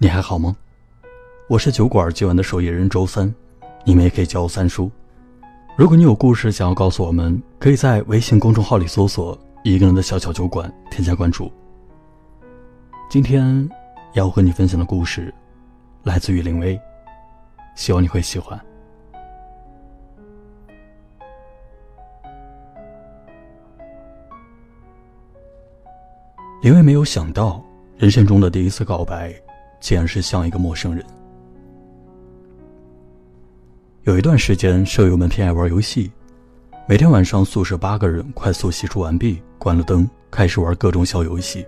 [0.00, 0.56] 你还好吗？
[1.48, 3.34] 我是酒馆今晚的守夜人周三，
[3.84, 4.88] 你们也可以叫我三叔。
[5.76, 11.50] 如果你有故事想要告诉我们，可以在微信公众号里搜索“一个人的小小酒馆”，添加关注。
[13.10, 13.68] 今天
[14.12, 15.34] 要和你分享的故事
[16.04, 16.80] 来自于林薇，
[17.74, 18.56] 希望你会喜欢。
[26.62, 27.60] 林薇没有想到，
[27.96, 29.34] 人生中的第一次告白。
[29.80, 31.04] 竟然是像一个陌生人。
[34.04, 36.10] 有一段时间，舍友们偏爱玩游戏，
[36.88, 41.66] 每天晚上宿舍八个人快速洗漱完毕，关了灯，开始玩各种小游戏。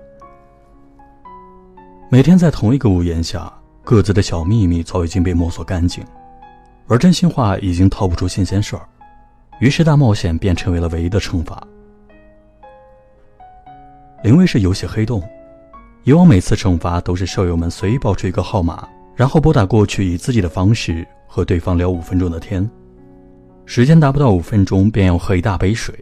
[2.09, 3.53] 每天在同一个屋檐下，
[3.85, 6.03] 各自的小秘密早已经被摸索干净，
[6.89, 8.89] 而真心话已经套不出新鲜事儿，
[9.61, 11.63] 于是大冒险便成为了唯一的惩罚。
[14.25, 15.23] 林威是游戏黑洞。
[16.05, 22.69] 以往每次惩罚都是舍友们随意报出一个号码，然后拨打过去，以自己的方式和对方聊五分钟的天。
[23.67, 25.95] 时间达不到五分钟，便要喝一大杯水。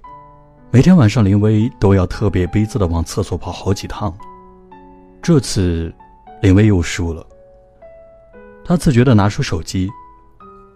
[0.71, 4.17] 每天晚上，林薇都要特别逼仄的往厕所跑好几趟。
[5.21, 5.93] 这次，
[6.41, 7.27] 林薇又输了。
[8.65, 9.91] 他自觉地拿出手机，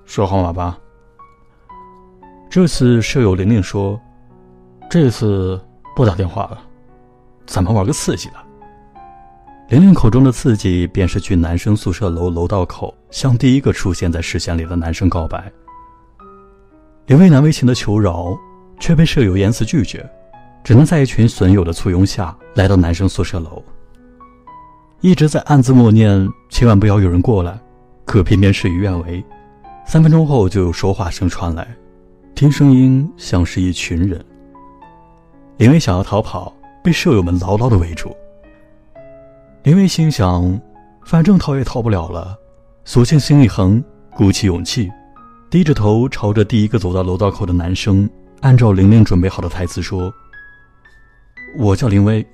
[0.04, 0.78] 说号码吧。
[2.50, 3.98] 这次舍友玲玲说
[4.90, 5.58] ：“这次
[5.94, 6.58] 不打电话了，
[7.46, 8.34] 咱们玩个刺激的。”
[9.72, 15.50] 玲玲口中的刺激，便是去男生宿舍楼楼道口，向第一个出现在视线里的男生告白。
[17.06, 18.36] 林薇难为情的求饶，
[18.78, 20.06] 却被舍友严词拒绝，
[20.62, 23.64] 只能在一群损友的簇拥下来到男生宿舍楼。
[25.00, 27.58] 一直在暗自默念千万不要有人过来，
[28.04, 29.24] 可偏偏事与愿违。
[29.86, 31.66] 三分钟后，就有说话声传来，
[32.34, 34.22] 听声音像是一群人。
[35.56, 38.14] 林薇想要逃跑，被舍友们牢牢的围住。
[39.64, 40.60] 林薇心想，
[41.04, 42.36] 反正逃也逃不了了，
[42.84, 44.90] 索性心一横，鼓起勇气，
[45.48, 50.12] 低着头朝着第一个走到楼道口的男生，按照玲玲准备好的台词说
[51.56, 52.26] ：“我叫林薇，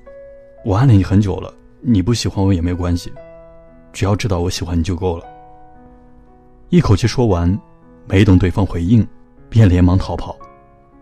[0.64, 1.52] 我暗恋你很久了，
[1.82, 3.12] 你不喜欢我也没关系，
[3.92, 5.24] 只要知道我喜欢你就够了。”
[6.70, 7.60] 一口气说完，
[8.06, 9.06] 没等对方回应，
[9.50, 10.34] 便连忙逃跑，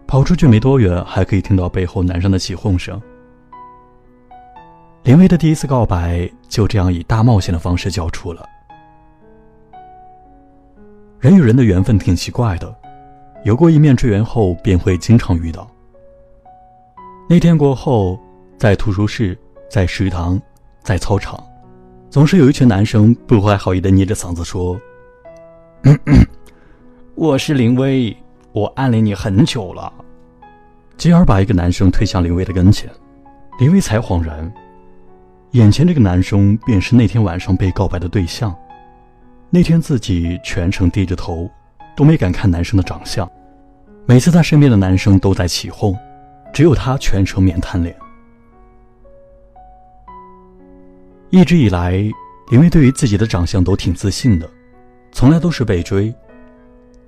[0.09, 3.01] 跑出去没多远，还可以听到背后男生的起哄声。
[5.07, 8.45] 林薇的第一次告白就这样以大冒险的方式交出了。
[11.21, 12.77] 人与人的缘分挺奇怪的，
[13.45, 15.71] 有过一面之缘后，便会经常遇到。
[17.31, 18.19] 那天过后，
[18.59, 19.39] 在图书室，
[19.71, 20.43] 在食堂，
[20.83, 21.41] 在操场，
[22.11, 24.77] 总是有一群男生不怀好意的捏着嗓子说
[27.15, 28.17] ：“我是林薇，
[28.51, 29.93] 我暗恋你很久了。”
[30.99, 32.91] 继而把一个男生推向林薇的跟前，
[33.61, 34.53] 林薇才恍然。
[35.57, 38.55] 眼前这个男生便是那天晚上被告白的对象。
[39.49, 41.51] 那天自己全程低着头，
[41.97, 43.27] 都没敢看男生的长相。
[44.05, 45.97] 每次他身边的男生都在起哄，
[46.53, 47.97] 只有他全程面瘫脸。
[51.31, 51.93] 一直以来，
[52.51, 54.47] 林薇对于自己的长相都挺自信的，
[55.11, 56.15] 从来都是被追。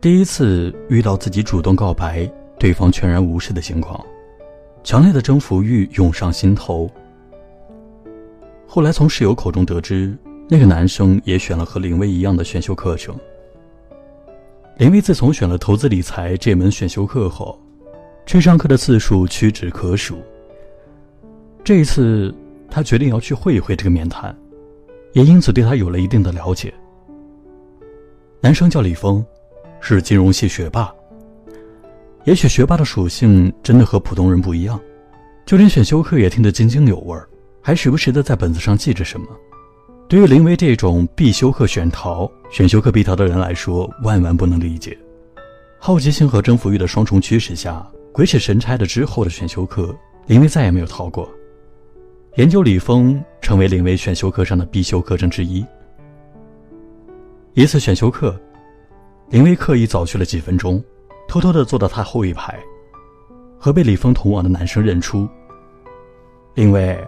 [0.01, 2.27] 第一次遇到自己主动告白，
[2.59, 4.03] 对方全然无视的情况，
[4.83, 6.91] 强烈的征服欲涌上心头。
[8.71, 10.15] 后来从室友口中得知，
[10.47, 13.19] 那个男生也选了和林薇一样的选修课程。
[14.77, 17.59] 林薇自从选了投资理财这门选修课后，
[18.27, 20.19] 去上课的次数屈指可数。
[21.65, 22.33] 这一次，
[22.71, 24.37] 他决定要去会一会这个面谈，
[25.15, 26.73] 也因此对他有了一定的了解。
[28.39, 29.25] 男生叫李峰，
[29.81, 30.93] 是金融系学霸。
[32.25, 34.79] 也许学霸的属性真的和普通人不一样，
[35.47, 37.27] 就连选修课也听得津津有味儿。
[37.69, 39.27] 还时不时的在本子上记着什么。
[40.09, 44.99] 对于林薇这种必修课选逃、选修课必逃的人来说，万万不能理解。
[45.79, 49.95] 好奇心和征服欲的双重驱使下，鬼使神差的之后的选修课，
[50.29, 51.29] 林薇再也没有逃过。
[52.37, 55.63] 研究李峰成为林薇选修课上的必修课程之一。
[57.53, 58.35] 一次选修课，
[59.29, 60.83] 林薇刻意早去了几分钟，
[61.29, 62.59] 偷偷的坐到他后一排，
[63.59, 65.29] 和被李峰同往的男生认出。
[66.55, 66.99] 林薇。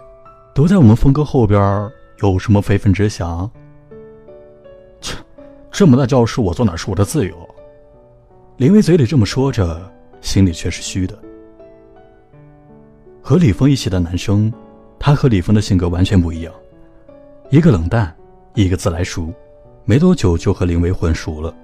[0.53, 1.89] 躲在我们峰哥后边，
[2.21, 3.49] 有什么非分之想？
[4.99, 5.15] 切，
[5.71, 7.33] 这么大教室，我坐哪是我的自由。
[8.57, 9.89] 林薇嘴里这么说着，
[10.19, 11.17] 心里却是虚的。
[13.21, 14.51] 和李峰一起的男生，
[14.99, 16.53] 他和李峰的性格完全不一样，
[17.49, 18.13] 一个冷淡，
[18.53, 19.33] 一个自来熟，
[19.85, 21.55] 没多久就和林薇混熟了。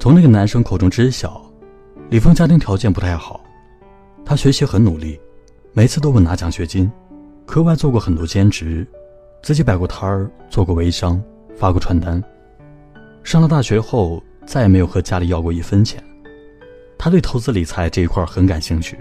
[0.00, 1.44] 从那个男生口中知晓，
[2.08, 3.40] 李峰家庭条件不太好，
[4.24, 5.20] 他学习很努力，
[5.74, 6.90] 每次都会拿奖学金。
[7.46, 8.86] 课外做过很多兼职，
[9.40, 11.22] 自己摆过摊儿，做过微商，
[11.56, 12.22] 发过传单。
[13.22, 16.02] 上了大学后，再也没有和家里要过一分钱。
[16.98, 18.98] 他对投资理财这一块很感兴趣，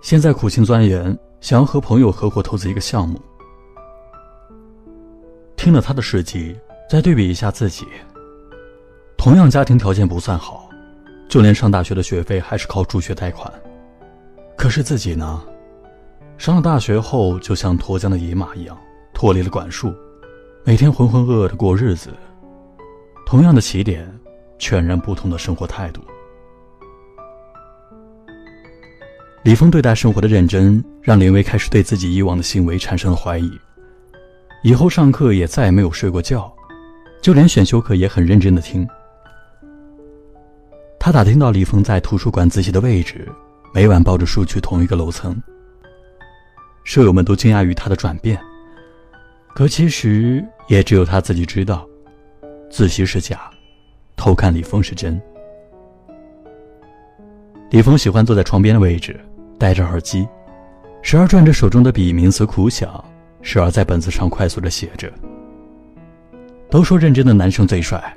[0.00, 3.20] 现在苦心钻研，想要和朋友合伙投资一个项目。
[5.56, 6.56] 听了他的事迹，
[6.88, 7.84] 再对比一下自己，
[9.16, 10.70] 同样家庭条件不算好，
[11.28, 13.52] 就连上大学的学费还是靠助学贷款。
[14.56, 15.42] 可是自己呢，
[16.38, 18.76] 上了大学后就像脱缰的野马一样，
[19.14, 19.92] 脱离了管束，
[20.64, 22.10] 每天浑浑噩噩的过日子。
[23.24, 24.06] 同样的起点，
[24.58, 26.00] 全然不同的生活态度。
[29.42, 33.50] 李峰对待生活的认真，让林薇开始对自己以往的行为产生了怀疑。
[34.62, 36.52] 以后上课也再也没有睡过觉，
[37.22, 38.86] 就连选修课也很认真的听。
[40.98, 43.28] 他打听到李峰在图书馆自习的位置，
[43.72, 45.40] 每晚抱着书去同一个楼层。
[46.86, 48.40] 舍友们都惊讶于他的转变，
[49.56, 51.84] 可其实也只有他自己知道，
[52.70, 53.50] 自习是假，
[54.16, 55.20] 偷看李峰是真。
[57.70, 59.20] 李峰喜欢坐在床边的位置。
[59.58, 60.28] 戴着耳机，
[61.00, 63.02] 时而转着手中的笔冥思苦想，
[63.40, 65.10] 时而在本子上快速的写着。
[66.70, 68.14] 都说认真的男生最帅，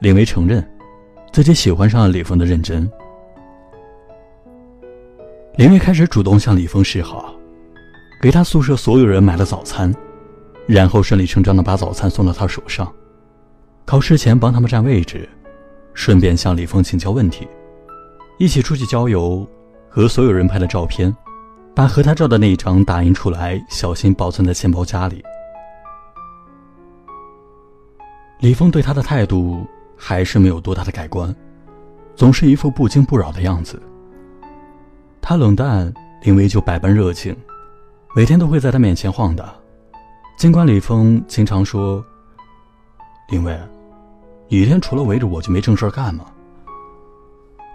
[0.00, 0.62] 林薇承认，
[1.32, 2.90] 自己喜欢上了李峰的认真。
[5.56, 7.33] 林薇开始主动向李峰示好，
[8.24, 9.94] 给他宿舍所有人买了早餐，
[10.66, 12.90] 然后顺理成章的把早餐送到他手上。
[13.84, 15.28] 考试前帮他们占位置，
[15.92, 17.46] 顺便向李峰请教问题，
[18.38, 19.46] 一起出去郊游。
[19.90, 21.14] 和所有人拍了照片，
[21.74, 25.22] 把和他照的那一张打印出来，小心保存在钱包夹里。
[28.40, 29.66] 李峰对他的态度
[29.98, 31.36] 还是没有多大的改观，
[32.16, 33.78] 总是一副不惊不扰的样子。
[35.20, 35.92] 他冷淡，
[36.22, 37.36] 林薇就百般热情，
[38.16, 39.52] 每天都会在他面前晃荡。
[40.36, 42.04] 尽管李峰经常说
[43.28, 43.58] ：“林薇，
[44.46, 46.26] 你一天除了围着我就没正事干吗？”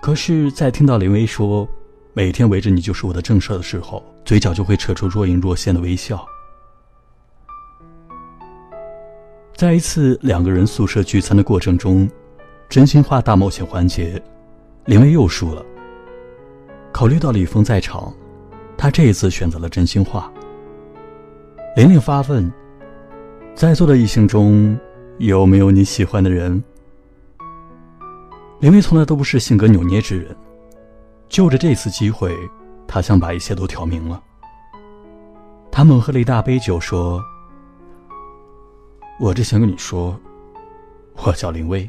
[0.01, 1.67] 可是，在听到林薇说，
[2.13, 6.25] 每天围着你就是我的正事的时候，嘴角就会扯出若隐若现的微笑。
[9.57, 12.09] 在一次两个人宿舍聚餐的过程中，
[12.69, 14.21] 真心话大冒险环节，
[14.85, 15.65] 林薇又输了。
[16.93, 18.13] 考虑到李峰在场，
[18.81, 20.31] 他这一次选择了真心话。
[21.75, 22.49] 玲玲发问
[23.53, 24.79] ：“在座的异性中，
[25.17, 26.63] 有没有你喜欢的人？”
[28.61, 30.33] 林薇从来都不是性格扭捏之人。
[31.27, 32.33] 就着这次机会，
[32.87, 34.23] 他想把一切都挑明了。
[35.69, 37.21] 他猛喝了一大杯酒，说
[39.19, 40.17] ：“我只想跟你说，
[41.17, 41.87] 我叫林薇，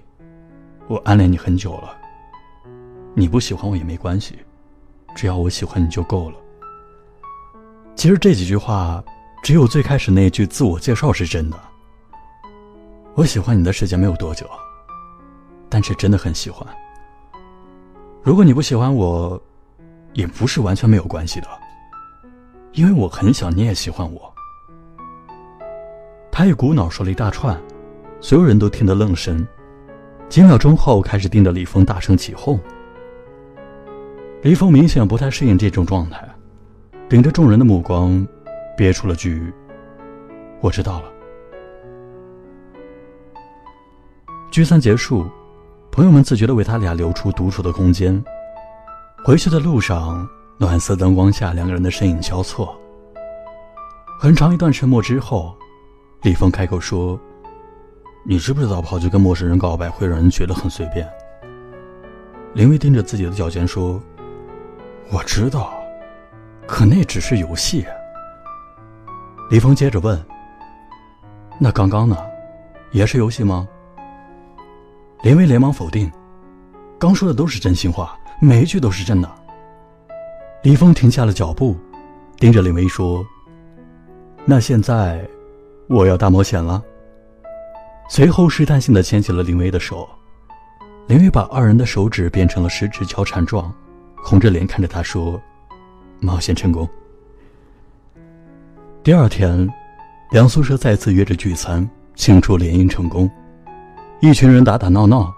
[0.89, 1.97] 我暗恋你很久了。
[3.15, 4.41] 你不喜欢我也没关系，
[5.15, 6.37] 只要我喜欢你就够了。”
[7.95, 9.03] 其实这几句话，
[9.43, 11.59] 只有最开始那句自我介绍是真的。
[13.15, 14.47] 我喜欢你的时间没有多久，
[15.69, 16.67] 但是真的很喜欢。
[18.23, 19.41] 如果你不喜欢我，
[20.13, 21.49] 也不是完全没有关系的，
[22.73, 24.33] 因为我很想你也喜欢我。
[26.31, 27.61] 他一股脑说了一大串，
[28.21, 29.47] 所有人都听得愣神，
[30.29, 32.59] 几秒钟后开始盯着李峰大声起哄。
[34.43, 36.27] 李峰明显不太适应这种状态，
[37.11, 38.25] 顶着众人的目光，
[38.77, 39.53] 憋出了句
[40.63, 41.11] ：“我知道了。”
[44.53, 45.27] 聚餐结束。
[45.91, 48.23] 朋友们自觉地为他俩留出独处的空间。
[49.25, 50.25] 回去的路上，
[50.57, 52.81] 暖色灯光下，两个人的身影交错。
[54.21, 55.53] 很长一段沉默之后，
[56.23, 57.19] 李峰开口说
[58.23, 61.11] ：“你知不知道跑去跟陌生人告白会让人觉得很随便？”
[62.55, 64.01] 林薇盯着自己的脚尖说
[65.11, 65.80] ：“我知道，
[66.71, 67.85] 可那只是游戏。”
[69.51, 70.25] 李峰接着问
[71.59, 72.17] ：“那刚刚呢，
[72.93, 73.69] 也是游戏吗？”
[75.23, 76.11] 林薇连忙否定
[76.97, 79.29] ：“刚说的都是真心话，每一句都是真的。”
[80.63, 81.77] 李峰停下了脚步，
[82.37, 83.27] 盯着林薇说
[84.47, 85.29] ：“那现在，
[85.89, 86.81] 我要大冒险了。”
[88.09, 90.09] 随后试探性的牵起了林薇的手，
[91.09, 93.75] 林薇把二人的手指变成了十指交缠状，
[94.23, 95.41] 红着脸看着他说
[96.21, 96.89] ：“冒险成功。”
[99.03, 99.69] 第二天，
[100.31, 103.29] 两宿舍再次约着聚餐，庆祝联姻成功。
[104.21, 105.33] 一群人打打闹闹，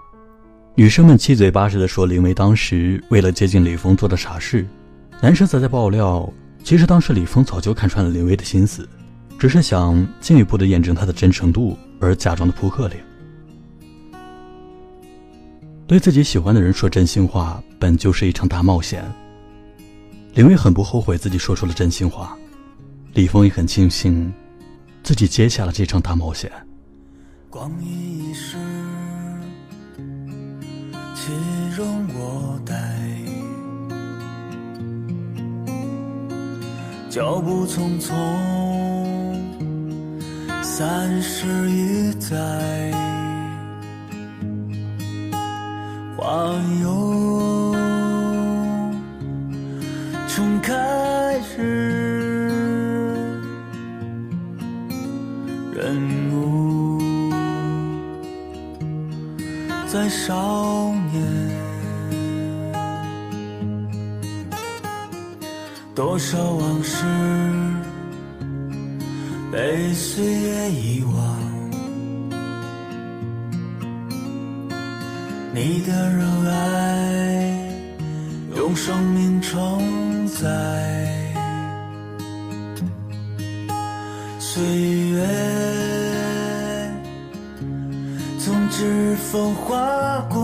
[0.75, 4.67] 女生们七嘴八舌地说林薇当时为了接近李峰做的傻事，
[5.21, 6.29] 男生则在爆料，
[6.63, 8.87] 其实当时李峰早就看穿了林薇的心思，
[9.39, 13.01] 只是想进一步的验证她的真诚度而假装的扑克脸。
[15.87, 19.09] 对自己喜欢的人说真心话，本就是一场大冒险。
[20.33, 22.35] 林薇很不后悔自己说出了真心话，
[23.13, 24.33] 李峰也很庆幸，
[25.03, 26.51] 自己接下了这场大冒险。
[27.51, 28.57] 光阴一逝，
[31.13, 31.31] 岂
[31.77, 32.73] 容我待？
[37.11, 38.11] 脚步匆匆，
[40.63, 42.91] 三十一载，
[46.17, 46.25] 花
[46.81, 47.32] 又
[59.93, 61.21] 在少年。
[65.93, 67.05] 多少往事
[69.51, 71.13] 被岁月遗忘，
[75.53, 77.55] 你的热爱
[78.57, 80.47] 用生命承载，
[84.39, 84.92] 岁月
[89.33, 90.39] 风划过，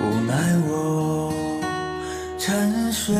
[0.00, 0.34] 无奈
[0.66, 1.32] 我。
[2.36, 3.14] 沉睡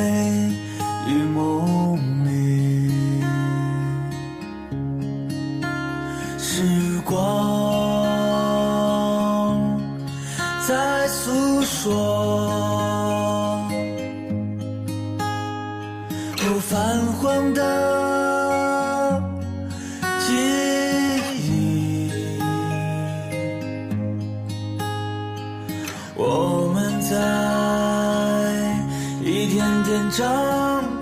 [29.92, 30.24] 天天长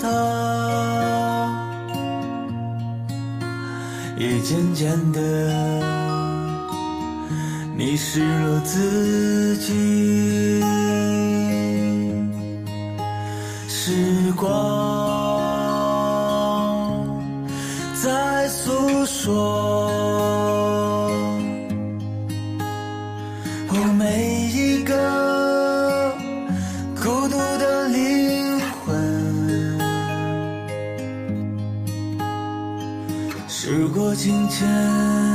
[0.01, 0.09] 大，
[4.19, 5.21] 也渐渐的
[7.77, 10.61] 迷失了自己。
[13.69, 14.51] 时光
[18.03, 19.89] 在诉说，
[23.69, 25.20] 我，每一个
[34.23, 35.30] 今天。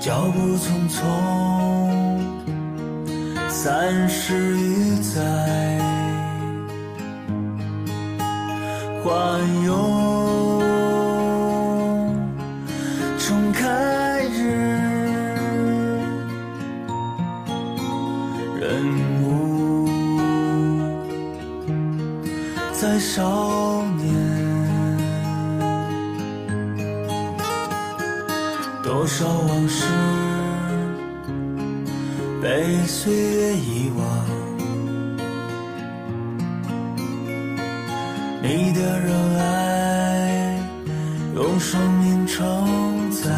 [0.00, 0.98] 脚步匆匆，
[3.50, 5.20] 三十已载，
[9.04, 9.68] 花又
[13.18, 14.40] 重开日，
[18.58, 18.82] 人
[19.22, 19.86] 无
[22.72, 23.69] 再少
[28.82, 29.84] 多少往事
[32.42, 34.04] 被岁月遗忘，
[38.42, 40.58] 你的热爱
[41.34, 43.30] 用生命承载，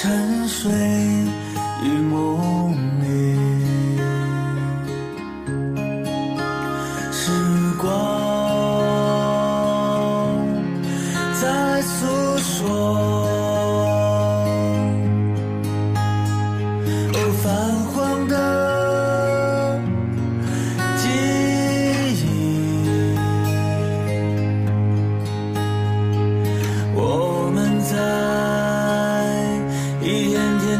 [0.00, 1.17] 沉睡。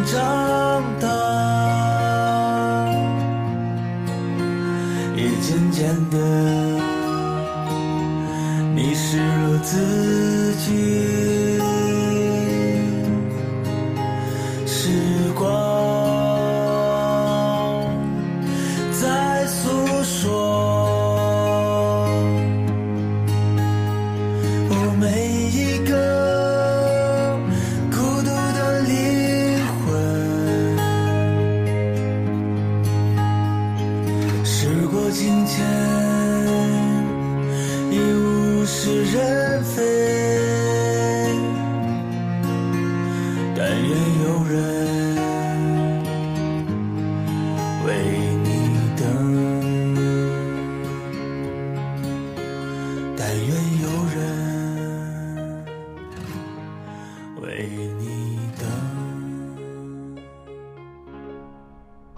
[0.05, 1.07] 长大，
[5.17, 6.17] 也渐渐的
[8.75, 11.08] 迷失了自己。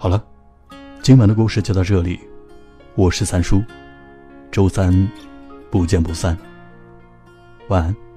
[0.01, 0.19] 好了，
[1.03, 2.19] 今晚的故事就到这里。
[2.95, 3.61] 我是三叔，
[4.49, 4.91] 周三
[5.69, 6.35] 不见不散。
[7.67, 8.10] 晚安。